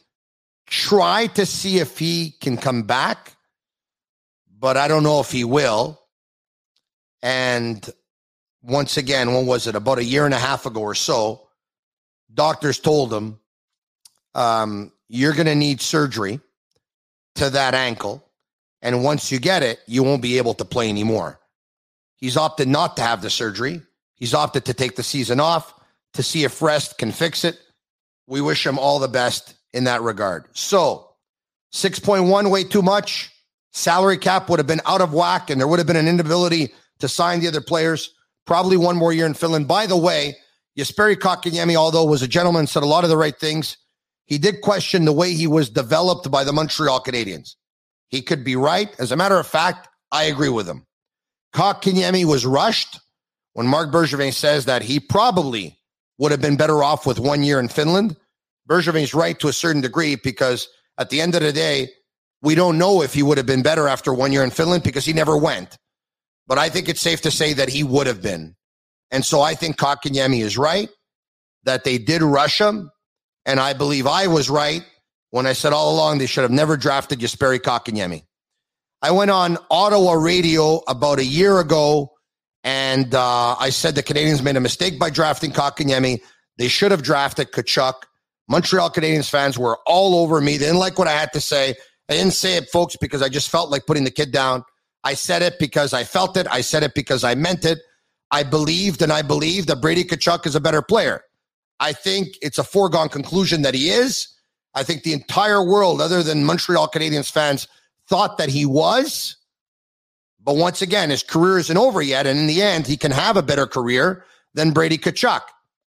try 0.67 1.27
to 1.27 1.45
see 1.45 1.77
if 1.77 1.97
he 1.97 2.31
can 2.41 2.57
come 2.57 2.83
back, 2.83 3.35
but 4.59 4.77
I 4.77 4.87
don't 4.87 5.03
know 5.03 5.19
if 5.19 5.31
he 5.31 5.43
will. 5.43 6.01
And 7.21 7.87
once 8.63 8.97
again, 8.97 9.33
when 9.33 9.45
was 9.45 9.67
it? 9.67 9.75
About 9.75 9.99
a 9.99 10.03
year 10.03 10.25
and 10.25 10.33
a 10.33 10.39
half 10.39 10.65
ago 10.65 10.81
or 10.81 10.95
so, 10.95 11.47
doctors 12.33 12.79
told 12.79 13.13
him, 13.13 13.39
um, 14.33 14.91
You're 15.07 15.33
going 15.33 15.45
to 15.45 15.55
need 15.55 15.81
surgery 15.81 16.39
to 17.35 17.49
that 17.51 17.75
ankle. 17.75 18.23
And 18.81 19.03
once 19.03 19.31
you 19.31 19.39
get 19.39 19.63
it, 19.63 19.79
you 19.87 20.03
won't 20.03 20.21
be 20.21 20.37
able 20.37 20.53
to 20.55 20.65
play 20.65 20.89
anymore. 20.89 21.39
He's 22.25 22.37
opted 22.37 22.67
not 22.67 22.97
to 22.97 23.03
have 23.03 23.21
the 23.21 23.29
surgery. 23.29 23.83
He's 24.15 24.33
opted 24.33 24.65
to 24.65 24.73
take 24.73 24.95
the 24.95 25.03
season 25.03 25.39
off 25.39 25.71
to 26.13 26.23
see 26.23 26.43
if 26.43 26.59
rest 26.59 26.97
can 26.97 27.11
fix 27.11 27.43
it. 27.43 27.59
We 28.25 28.41
wish 28.41 28.65
him 28.65 28.79
all 28.79 28.97
the 28.97 29.07
best 29.07 29.53
in 29.73 29.83
that 29.83 30.01
regard. 30.01 30.45
So, 30.53 31.11
6.1 31.71 32.49
way 32.49 32.63
too 32.63 32.81
much. 32.81 33.29
Salary 33.73 34.17
cap 34.17 34.49
would 34.49 34.57
have 34.57 34.65
been 34.65 34.81
out 34.87 35.01
of 35.01 35.13
whack 35.13 35.51
and 35.51 35.61
there 35.61 35.67
would 35.67 35.77
have 35.77 35.85
been 35.85 35.95
an 35.95 36.07
inability 36.07 36.73
to 36.97 37.07
sign 37.07 37.41
the 37.41 37.47
other 37.47 37.61
players. 37.61 38.11
Probably 38.47 38.75
one 38.75 38.97
more 38.97 39.13
year 39.13 39.27
in 39.27 39.35
Finland. 39.35 39.67
By 39.67 39.85
the 39.85 39.95
way, 39.95 40.35
Jesperi 40.75 41.15
Kotkaniemi, 41.17 41.75
although 41.75 42.05
was 42.05 42.23
a 42.23 42.27
gentleman, 42.27 42.65
said 42.65 42.81
a 42.81 42.87
lot 42.87 43.03
of 43.03 43.11
the 43.11 43.17
right 43.17 43.37
things. 43.37 43.77
He 44.25 44.39
did 44.39 44.61
question 44.61 45.05
the 45.05 45.13
way 45.13 45.35
he 45.35 45.45
was 45.45 45.69
developed 45.69 46.31
by 46.31 46.43
the 46.43 46.53
Montreal 46.53 47.01
Canadiens. 47.01 47.53
He 48.09 48.23
could 48.23 48.43
be 48.43 48.55
right. 48.55 48.89
As 48.99 49.11
a 49.11 49.15
matter 49.15 49.37
of 49.37 49.45
fact, 49.45 49.89
I 50.11 50.23
agree 50.23 50.49
with 50.49 50.67
him. 50.67 50.87
Kotkaniemi 51.55 52.25
was 52.25 52.45
rushed 52.45 52.99
when 53.53 53.65
Marc 53.65 53.89
Bergevin 53.89 54.33
says 54.33 54.65
that 54.65 54.81
he 54.81 54.99
probably 54.99 55.79
would 56.17 56.31
have 56.31 56.41
been 56.41 56.57
better 56.57 56.83
off 56.83 57.05
with 57.05 57.17
one 57.17 57.43
year 57.43 57.61
in 57.61 57.69
Finland. 57.69 58.17
Bergevin's 58.69 59.13
right 59.13 59.39
to 59.39 59.47
a 59.47 59.53
certain 59.53 59.81
degree 59.81 60.15
because 60.15 60.67
at 60.97 61.09
the 61.09 61.21
end 61.21 61.33
of 61.33 61.41
the 61.41 61.53
day, 61.53 61.89
we 62.41 62.55
don't 62.55 62.77
know 62.77 63.01
if 63.01 63.13
he 63.13 63.23
would 63.23 63.37
have 63.37 63.47
been 63.47 63.63
better 63.63 63.87
after 63.87 64.13
one 64.13 64.33
year 64.33 64.43
in 64.43 64.49
Finland 64.51 64.83
because 64.83 65.05
he 65.05 65.13
never 65.13 65.37
went. 65.37 65.77
But 66.45 66.57
I 66.57 66.67
think 66.67 66.89
it's 66.89 66.99
safe 66.99 67.21
to 67.21 67.31
say 67.31 67.53
that 67.53 67.69
he 67.69 67.83
would 67.83 68.07
have 68.07 68.21
been. 68.21 68.55
And 69.09 69.23
so 69.23 69.39
I 69.39 69.55
think 69.55 69.77
Kotkaniemi 69.77 70.41
is 70.41 70.57
right 70.57 70.89
that 71.63 71.85
they 71.85 71.97
did 71.97 72.21
rush 72.21 72.59
him. 72.59 72.91
And 73.45 73.61
I 73.61 73.71
believe 73.71 74.07
I 74.07 74.27
was 74.27 74.49
right 74.49 74.83
when 75.29 75.45
I 75.45 75.53
said 75.53 75.71
all 75.71 75.95
along 75.95 76.17
they 76.17 76.25
should 76.25 76.43
have 76.43 76.51
never 76.51 76.75
drafted 76.75 77.19
Jesperi 77.19 77.59
Kotkaniemi. 77.59 78.23
I 79.05 79.11
went 79.11 79.29
on 79.29 79.59
Ottawa 79.69 80.13
radio 80.13 80.81
about 80.87 81.19
a 81.19 81.23
year 81.23 81.59
ago 81.59 82.11
and 82.63 83.13
uh, 83.13 83.55
I 83.59 83.69
said 83.69 83.93
the 83.93 84.01
Canadiens 84.01 84.41
made 84.41 84.55
a 84.55 84.59
mistake 84.59 84.97
by 84.97 85.11
drafting 85.11 85.51
Kotkaniemi. 85.51 86.23
They 86.57 86.67
should 86.67 86.89
have 86.89 87.03
drafted 87.03 87.51
Tkachuk. 87.51 87.93
Montreal 88.47 88.89
Canadiens 88.89 89.29
fans 89.29 89.59
were 89.59 89.77
all 89.85 90.15
over 90.15 90.41
me. 90.41 90.53
They 90.57 90.65
didn't 90.65 90.79
like 90.79 90.97
what 90.97 91.07
I 91.07 91.11
had 91.11 91.31
to 91.33 91.39
say. 91.39 91.75
I 92.09 92.13
didn't 92.13 92.33
say 92.33 92.57
it, 92.57 92.67
folks, 92.71 92.95
because 92.95 93.21
I 93.21 93.29
just 93.29 93.47
felt 93.47 93.69
like 93.69 93.85
putting 93.85 94.05
the 94.05 94.09
kid 94.09 94.31
down. 94.31 94.63
I 95.03 95.13
said 95.13 95.43
it 95.43 95.59
because 95.59 95.93
I 95.93 96.03
felt 96.03 96.35
it. 96.35 96.47
I 96.49 96.61
said 96.61 96.81
it 96.81 96.95
because 96.95 97.23
I 97.23 97.35
meant 97.35 97.63
it. 97.63 97.77
I 98.31 98.41
believed 98.41 99.03
and 99.03 99.13
I 99.13 99.21
believe 99.21 99.67
that 99.67 99.81
Brady 99.81 100.03
Tkachuk 100.03 100.47
is 100.47 100.55
a 100.55 100.59
better 100.59 100.81
player. 100.81 101.21
I 101.79 101.93
think 101.93 102.29
it's 102.41 102.57
a 102.57 102.63
foregone 102.63 103.09
conclusion 103.09 103.61
that 103.61 103.75
he 103.75 103.89
is. 103.91 104.29
I 104.73 104.81
think 104.81 105.03
the 105.03 105.13
entire 105.13 105.63
world, 105.63 106.01
other 106.01 106.23
than 106.23 106.43
Montreal 106.43 106.87
Canadiens 106.87 107.31
fans, 107.31 107.67
thought 108.07 108.37
that 108.37 108.49
he 108.49 108.65
was. 108.65 109.37
But 110.43 110.57
once 110.57 110.81
again, 110.81 111.09
his 111.09 111.23
career 111.23 111.57
isn't 111.57 111.77
over 111.77 112.01
yet. 112.01 112.27
And 112.27 112.37
in 112.37 112.47
the 112.47 112.61
end, 112.61 112.85
he 112.85 112.97
can 112.97 113.11
have 113.11 113.35
a 113.35 113.41
better 113.41 113.65
career 113.65 114.25
than 114.53 114.71
Brady 114.71 114.97
Tkachuk. 114.97 115.41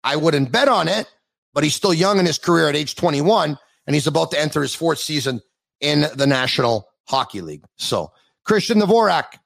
I 0.04 0.16
wouldn't 0.16 0.52
bet 0.52 0.68
on 0.68 0.86
it, 0.86 1.12
but 1.54 1.64
he's 1.64 1.74
still 1.74 1.94
young 1.94 2.18
in 2.18 2.26
his 2.26 2.38
career 2.38 2.68
at 2.68 2.76
age 2.76 2.94
21, 2.94 3.58
and 3.86 3.94
he's 3.94 4.06
about 4.06 4.30
to 4.32 4.40
enter 4.40 4.62
his 4.62 4.74
fourth 4.74 4.98
season 4.98 5.40
in 5.80 6.06
the 6.14 6.26
National 6.26 6.88
Hockey 7.08 7.40
League. 7.40 7.64
So 7.76 8.12
Christian 8.44 8.80
Dvorak. 8.80 9.38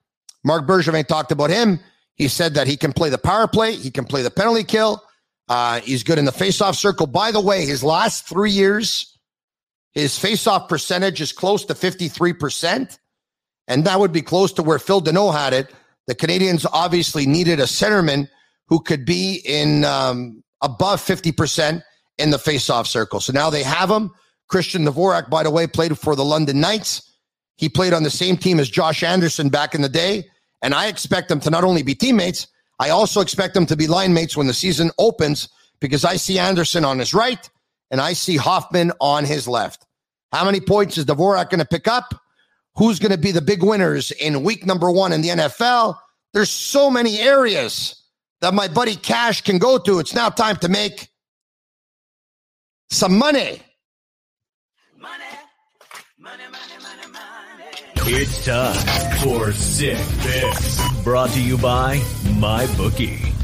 Marc 0.45 0.67
Bergevin 0.67 1.07
talked 1.07 1.33
about 1.33 1.51
him. 1.51 1.81
He 2.15 2.29
said 2.29 2.55
that 2.55 2.67
he 2.67 2.77
can 2.77 2.93
play 2.93 3.11
the 3.11 3.19
power 3.19 3.47
play, 3.47 3.75
he 3.75 3.91
can 3.91 4.05
play 4.05 4.23
the 4.23 4.31
penalty 4.31 4.65
kill. 4.65 5.03
Uh, 5.49 5.81
he's 5.81 6.03
good 6.03 6.19
in 6.19 6.27
the 6.27 6.33
faceoff 6.33 6.75
circle. 6.75 7.07
By 7.07 7.33
the 7.33 7.41
way, 7.41 7.65
his 7.65 7.83
last 7.83 8.29
three 8.29 8.51
years, 8.51 9.18
his 9.93 10.19
faceoff 10.19 10.69
percentage 10.69 11.21
is 11.21 11.33
close 11.33 11.65
to 11.67 11.75
53%. 11.75 12.99
And 13.67 13.85
that 13.85 14.01
would 14.01 14.13
be 14.13 14.23
close 14.23 14.53
to 14.55 14.63
where 14.63 14.79
Phil 14.79 15.03
Danault 15.03 15.35
had 15.35 15.53
it. 15.53 15.71
The 16.07 16.15
Canadiens 16.15 16.67
obviously 16.73 17.27
needed 17.27 17.61
a 17.61 17.65
centerman 17.65 18.29
who 18.69 18.81
could 18.81 19.05
be 19.05 19.43
in 19.45 19.85
um, 19.85 20.43
above 20.63 21.01
50% 21.01 21.83
in 22.17 22.31
the 22.31 22.37
faceoff 22.37 22.87
circle. 22.87 23.21
So 23.21 23.33
now 23.33 23.51
they 23.51 23.63
have 23.63 23.91
him. 23.91 24.11
Christian 24.49 24.85
Dvorak, 24.85 25.29
by 25.29 25.43
the 25.43 25.51
way, 25.51 25.67
played 25.67 25.99
for 25.99 26.17
the 26.17 26.25
London 26.25 26.61
Knights. 26.61 27.03
He 27.57 27.69
played 27.69 27.93
on 27.93 28.03
the 28.03 28.11
same 28.11 28.37
team 28.37 28.59
as 28.59 28.71
Josh 28.71 29.03
Anderson 29.03 29.51
back 29.51 29.75
in 29.75 29.83
the 29.83 29.89
day. 29.89 30.25
And 30.63 30.75
I 30.75 30.87
expect 30.87 31.29
them 31.29 31.41
to 31.41 31.51
not 31.51 31.65
only 31.65 31.83
be 31.83 31.95
teammates, 31.95 32.47
I 32.79 32.91
also 32.91 33.21
expect 33.21 33.55
them 33.55 33.67
to 33.67 33.77
be 33.77 33.87
line 33.87 34.15
mates 34.15 34.37
when 34.37 34.47
the 34.47 34.55
season 34.55 34.91
opens 34.99 35.49
because 35.81 36.05
I 36.05 36.17
see 36.17 36.39
Anderson 36.39 36.85
on 36.85 36.99
his 36.99 37.13
right 37.13 37.49
and 37.91 38.01
I 38.01 38.13
see 38.13 38.37
Hoffman 38.37 38.93
on 39.01 39.25
his 39.25 39.49
left. 39.49 39.87
How 40.33 40.45
many 40.45 40.61
points 40.61 40.99
is 40.99 41.07
Dvorak 41.07 41.51
going 41.51 41.61
to 41.61 41.67
pick 41.67 41.89
up? 41.89 42.15
Who's 42.77 42.99
going 42.99 43.13
to 43.13 43.19
be 43.19 43.33
the 43.33 43.41
big 43.41 43.63
winners 43.63 44.11
in 44.13 44.43
week 44.43 44.67
number 44.67 44.91
one 44.91 45.13
in 45.13 45.23
the 45.23 45.29
NFL? 45.29 45.97
There's 46.33 46.51
so 46.51 46.91
many 46.91 47.19
areas 47.19 48.03
that 48.41 48.55
my 48.55 48.69
buddy 48.69 48.95
Cash 48.95 49.43
can 49.43 49.59
go 49.59 49.79
to. 49.79 49.99
It's 49.99 50.15
now 50.15 50.29
time 50.29 50.57
to 50.57 50.69
make 50.69 51.09
some 52.91 53.19
money. 53.19 53.63
Money, 54.97 55.25
money, 56.19 56.45
money, 56.51 56.75
money 56.83 57.09
it's 58.11 58.45
time 58.45 59.19
for 59.19 59.53
Sick 59.53 59.99
Picks. 60.21 61.03
Brought 61.05 61.29
to 61.31 61.43
you 61.43 61.59
by 61.59 61.99
MyBookie. 62.39 63.38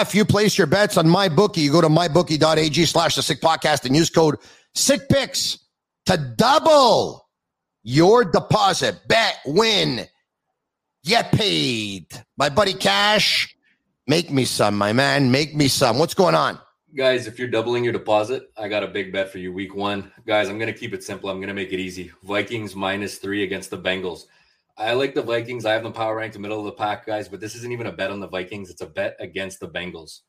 If 0.00 0.14
you 0.14 0.24
place 0.24 0.56
your 0.56 0.66
bets 0.66 0.96
on 0.96 1.06
MyBookie, 1.06 1.58
you 1.58 1.70
go 1.70 1.82
to 1.82 1.88
mybookie.ag 1.88 2.84
slash 2.86 3.14
the 3.14 3.22
Sick 3.22 3.40
Podcast 3.40 3.84
and 3.84 3.94
use 3.94 4.08
code 4.08 4.36
Sick 4.74 5.08
Picks 5.08 5.58
to 6.06 6.16
double 6.16 7.28
your 7.82 8.24
deposit. 8.24 8.96
Bet, 9.06 9.38
win, 9.44 10.06
get 11.04 11.30
paid. 11.32 12.06
My 12.38 12.48
buddy 12.48 12.72
Cash, 12.72 13.54
make 14.06 14.30
me 14.30 14.46
some, 14.46 14.78
my 14.78 14.94
man. 14.94 15.30
Make 15.30 15.54
me 15.54 15.68
some. 15.68 15.98
What's 15.98 16.14
going 16.14 16.34
on? 16.34 16.58
guys, 16.94 17.26
if 17.26 17.38
you're 17.38 17.48
doubling 17.48 17.84
your 17.84 17.92
deposit, 17.92 18.50
I 18.56 18.68
got 18.68 18.82
a 18.82 18.86
big 18.88 19.12
bet 19.12 19.30
for 19.30 19.38
you 19.38 19.52
week 19.52 19.74
one. 19.74 20.12
Guys, 20.26 20.48
I'm 20.48 20.58
going 20.58 20.72
to 20.72 20.78
keep 20.78 20.92
it 20.92 21.02
simple. 21.02 21.30
I'm 21.30 21.38
going 21.38 21.48
to 21.48 21.54
make 21.54 21.72
it 21.72 21.80
easy. 21.80 22.12
Vikings 22.22 22.76
minus 22.76 23.16
three 23.18 23.42
against 23.42 23.70
the 23.70 23.78
Bengals. 23.78 24.26
I 24.76 24.94
like 24.94 25.14
the 25.14 25.22
Vikings. 25.22 25.66
I 25.66 25.72
have 25.72 25.82
them 25.82 25.92
power 25.92 26.16
ranked 26.16 26.34
the 26.34 26.40
middle 26.40 26.58
of 26.58 26.64
the 26.64 26.72
pack, 26.72 27.06
guys, 27.06 27.28
but 27.28 27.40
this 27.40 27.54
isn't 27.54 27.72
even 27.72 27.86
a 27.86 27.92
bet 27.92 28.10
on 28.10 28.20
the 28.20 28.28
Vikings. 28.28 28.70
It's 28.70 28.80
a 28.80 28.86
bet 28.86 29.16
against 29.20 29.60
the 29.60 29.68
Bengals. 29.68 30.20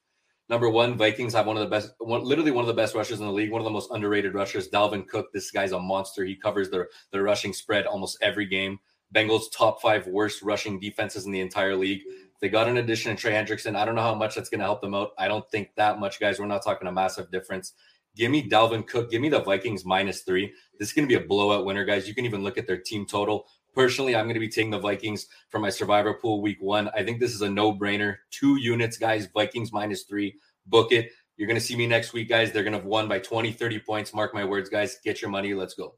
Number 0.49 0.69
one, 0.69 0.97
Vikings 0.97 1.33
have 1.33 1.47
one 1.47 1.55
of 1.55 1.63
the 1.63 1.69
best, 1.69 1.93
one, 1.99 2.23
literally 2.23 2.51
one 2.51 2.63
of 2.63 2.67
the 2.67 2.73
best 2.73 2.93
rushers 2.93 3.21
in 3.21 3.25
the 3.25 3.31
league, 3.31 3.51
one 3.51 3.61
of 3.61 3.65
the 3.65 3.71
most 3.71 3.91
underrated 3.91 4.33
rushers. 4.33 4.69
Dalvin 4.69 5.07
Cook, 5.07 5.31
this 5.31 5.51
guy's 5.51 5.71
a 5.71 5.79
monster. 5.79 6.25
He 6.25 6.35
covers 6.35 6.69
their, 6.69 6.89
their 7.11 7.23
rushing 7.23 7.53
spread 7.53 7.85
almost 7.85 8.17
every 8.21 8.45
game. 8.45 8.79
Bengals 9.15 9.45
top 9.55 9.81
five 9.81 10.05
worst 10.07 10.41
rushing 10.41 10.79
defenses 10.79 11.25
in 11.25 11.31
the 11.31 11.39
entire 11.39 11.75
league. 11.75 12.01
They 12.41 12.49
got 12.49 12.67
an 12.67 12.77
addition 12.77 13.11
in 13.11 13.17
Trey 13.17 13.31
Hendrickson. 13.31 13.77
I 13.77 13.85
don't 13.85 13.95
know 13.95 14.01
how 14.01 14.15
much 14.15 14.35
that's 14.35 14.49
going 14.49 14.59
to 14.59 14.65
help 14.65 14.81
them 14.81 14.93
out. 14.93 15.11
I 15.17 15.29
don't 15.29 15.49
think 15.49 15.69
that 15.77 15.99
much, 15.99 16.19
guys. 16.19 16.39
We're 16.39 16.47
not 16.47 16.63
talking 16.63 16.89
a 16.89 16.91
massive 16.91 17.31
difference. 17.31 17.73
Give 18.15 18.29
me 18.29 18.47
Dalvin 18.47 18.85
Cook. 18.85 19.09
Give 19.09 19.21
me 19.21 19.29
the 19.29 19.41
Vikings 19.41 19.85
minus 19.85 20.23
three. 20.23 20.51
This 20.77 20.89
is 20.89 20.93
going 20.93 21.07
to 21.07 21.17
be 21.17 21.23
a 21.23 21.25
blowout 21.25 21.65
winner, 21.65 21.85
guys. 21.85 22.07
You 22.07 22.13
can 22.13 22.25
even 22.25 22.43
look 22.43 22.57
at 22.57 22.67
their 22.67 22.77
team 22.77 23.05
total. 23.05 23.47
Personally, 23.73 24.15
I'm 24.15 24.25
going 24.25 24.35
to 24.35 24.39
be 24.39 24.49
taking 24.49 24.71
the 24.71 24.79
Vikings 24.79 25.27
for 25.49 25.59
my 25.59 25.69
survivor 25.69 26.13
pool 26.13 26.41
week 26.41 26.57
one. 26.61 26.89
I 26.95 27.03
think 27.03 27.19
this 27.19 27.33
is 27.33 27.41
a 27.41 27.49
no 27.49 27.73
brainer. 27.73 28.17
Two 28.31 28.57
units, 28.57 28.97
guys. 28.97 29.27
Vikings 29.33 29.71
minus 29.71 30.03
three. 30.03 30.35
Book 30.67 30.91
it. 30.91 31.09
You're 31.37 31.47
going 31.47 31.59
to 31.59 31.65
see 31.65 31.75
me 31.75 31.87
next 31.87 32.13
week, 32.13 32.29
guys. 32.29 32.51
They're 32.51 32.63
going 32.63 32.73
to 32.73 32.79
have 32.79 32.85
won 32.85 33.07
by 33.07 33.19
20, 33.19 33.51
30 33.51 33.79
points. 33.79 34.13
Mark 34.13 34.33
my 34.33 34.45
words, 34.45 34.69
guys. 34.69 34.97
Get 35.03 35.21
your 35.21 35.31
money. 35.31 35.53
Let's 35.53 35.73
go. 35.73 35.95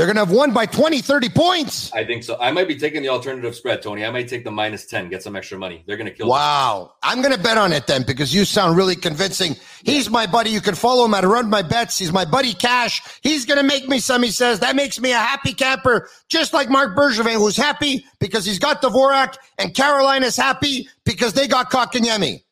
They're 0.00 0.06
going 0.06 0.16
to 0.16 0.24
have 0.24 0.32
won 0.32 0.54
by 0.54 0.64
20, 0.64 1.02
30 1.02 1.28
points. 1.28 1.92
I 1.92 2.06
think 2.06 2.24
so. 2.24 2.38
I 2.40 2.52
might 2.52 2.66
be 2.66 2.74
taking 2.74 3.02
the 3.02 3.10
alternative 3.10 3.54
spread, 3.54 3.82
Tony. 3.82 4.02
I 4.02 4.10
might 4.10 4.28
take 4.28 4.44
the 4.44 4.50
minus 4.50 4.86
10, 4.86 5.10
get 5.10 5.22
some 5.22 5.36
extra 5.36 5.58
money. 5.58 5.84
They're 5.86 5.98
going 5.98 6.08
to 6.08 6.14
kill. 6.14 6.26
Wow. 6.26 6.94
Them. 7.02 7.10
I'm 7.10 7.20
going 7.20 7.36
to 7.36 7.42
bet 7.42 7.58
on 7.58 7.70
it 7.74 7.86
then 7.86 8.04
because 8.06 8.34
you 8.34 8.46
sound 8.46 8.78
really 8.78 8.96
convincing. 8.96 9.56
He's 9.84 10.08
my 10.08 10.26
buddy. 10.26 10.48
You 10.48 10.62
can 10.62 10.74
follow 10.74 11.04
him 11.04 11.12
at 11.12 11.24
Run 11.24 11.50
My 11.50 11.60
Bets. 11.60 11.98
He's 11.98 12.12
my 12.14 12.24
buddy 12.24 12.54
Cash. 12.54 13.02
He's 13.20 13.44
going 13.44 13.58
to 13.58 13.62
make 13.62 13.90
me 13.90 13.98
some, 13.98 14.22
he 14.22 14.30
says. 14.30 14.60
That 14.60 14.74
makes 14.74 14.98
me 14.98 15.12
a 15.12 15.18
happy 15.18 15.52
camper, 15.52 16.08
just 16.30 16.54
like 16.54 16.70
Marc 16.70 16.96
Bergevin, 16.96 17.34
who's 17.34 17.58
happy 17.58 18.06
because 18.20 18.46
he's 18.46 18.58
got 18.58 18.80
Dvorak, 18.80 19.36
and 19.58 19.74
Carolina's 19.74 20.34
happy 20.34 20.88
because 21.04 21.34
they 21.34 21.46
got 21.46 21.70
Kotkaniemi. 21.70 22.42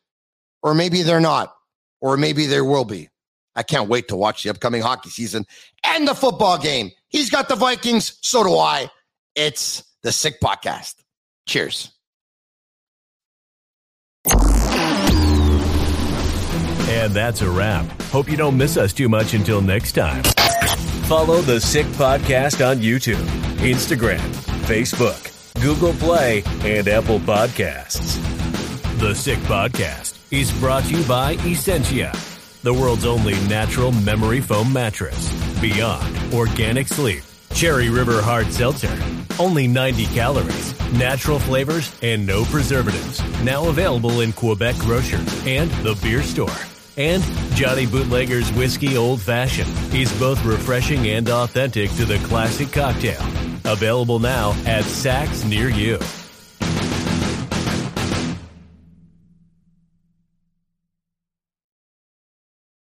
Or 0.61 0.75
maybe 0.75 1.01
they're 1.01 1.19
not. 1.19 1.55
Or 1.99 2.15
maybe 2.15 2.45
there 2.45 2.63
will 2.63 2.85
be. 2.85 3.09
I 3.55 3.63
can't 3.63 3.89
wait 3.89 4.07
to 4.09 4.15
watch 4.15 4.43
the 4.43 4.51
upcoming 4.51 4.83
hockey 4.83 5.09
season 5.09 5.47
and 5.83 6.07
the 6.07 6.13
football 6.13 6.59
game. 6.59 6.91
He's 7.09 7.29
got 7.29 7.49
the 7.49 7.55
Vikings. 7.55 8.17
So 8.21 8.43
do 8.43 8.57
I. 8.57 8.89
It's 9.35 9.83
the 10.03 10.11
Sick 10.11 10.39
Podcast. 10.39 10.95
Cheers. 11.47 11.91
And 16.89 17.13
that's 17.13 17.41
a 17.41 17.49
wrap. 17.49 17.85
Hope 18.03 18.29
you 18.29 18.37
don't 18.37 18.57
miss 18.57 18.77
us 18.77 18.93
too 18.93 19.09
much 19.09 19.33
until 19.33 19.61
next 19.61 19.93
time. 19.93 20.23
Follow 21.03 21.41
the 21.41 21.59
Sick 21.59 21.85
Podcast 21.87 22.65
on 22.67 22.77
YouTube, 22.79 23.23
Instagram, 23.57 24.19
Facebook, 24.65 25.25
Google 25.61 25.93
Play, 25.93 26.43
and 26.61 26.87
Apple 26.87 27.19
Podcasts. 27.19 28.17
The 28.99 29.13
Sick 29.13 29.39
Podcast 29.39 30.17
is 30.31 30.51
brought 30.59 30.83
to 30.85 30.97
you 30.97 31.03
by 31.07 31.33
Essentia 31.45 32.11
the 32.61 32.73
world's 32.73 33.05
only 33.05 33.35
natural 33.47 33.91
memory 33.91 34.41
foam 34.41 34.71
mattress. 34.73 35.31
Beyond 35.61 36.18
organic 36.33 36.87
sleep. 36.87 37.23
Cherry 37.53 37.89
River 37.89 38.21
Hard 38.21 38.47
Seltzer. 38.51 38.95
Only 39.39 39.67
90 39.67 40.05
calories, 40.07 40.79
natural 40.93 41.39
flavors, 41.39 41.95
and 42.01 42.25
no 42.25 42.45
preservatives. 42.45 43.21
Now 43.43 43.67
available 43.69 44.21
in 44.21 44.33
Quebec 44.33 44.77
grocers 44.77 45.45
and 45.45 45.69
the 45.83 45.97
beer 46.01 46.21
store. 46.21 46.49
And 46.97 47.23
Johnny 47.55 47.85
Bootlegger's 47.85 48.51
Whiskey 48.53 48.97
Old 48.97 49.21
Fashioned 49.21 49.71
is 49.93 50.11
both 50.19 50.43
refreshing 50.43 51.07
and 51.07 51.29
authentic 51.29 51.89
to 51.91 52.05
the 52.05 52.17
classic 52.27 52.71
cocktail. 52.71 53.21
Available 53.65 54.19
now 54.19 54.51
at 54.65 54.83
Saks 54.83 55.47
near 55.47 55.69
you. 55.69 55.99